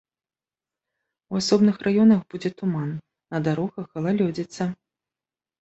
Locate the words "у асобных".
1.33-1.75